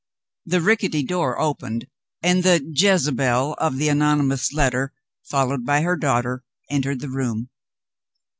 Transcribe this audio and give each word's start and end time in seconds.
The 0.47 0.61
rickety 0.61 1.03
door 1.03 1.39
opened, 1.39 1.85
and 2.23 2.41
the 2.41 2.59
"Jezebel" 2.75 3.53
of 3.59 3.77
the 3.77 3.87
anonymous 3.89 4.51
letter 4.51 4.93
(followed 5.29 5.63
by 5.63 5.81
her 5.81 5.95
daughter) 5.95 6.43
entered 6.71 7.01
the 7.01 7.09
room. 7.11 7.49